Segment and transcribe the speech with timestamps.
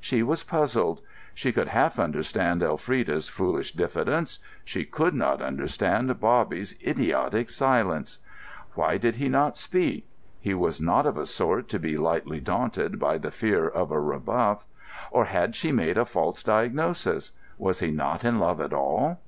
[0.00, 1.02] She was puzzled.
[1.34, 8.16] She could half understand Elfrida's foolish diffidence: she could not understand Bobby's idiotic silence.
[8.72, 10.08] Why did he not speak?
[10.40, 14.00] He was not of a sort to be lightly daunted by the fear of a
[14.00, 14.64] rebuff.
[15.10, 17.32] Or had she made a false diagnosis?
[17.58, 19.20] Was he not in love at all?